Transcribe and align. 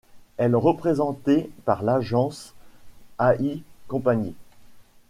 Elle 0.37 0.55
représentée 0.55 1.51
par 1.65 1.83
l'agence 1.83 2.55
Al 3.19 3.59
Company. 3.87 4.33